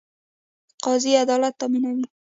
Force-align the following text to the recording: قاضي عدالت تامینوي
قاضي 0.83 1.11
عدالت 1.21 1.55
تامینوي 1.59 2.05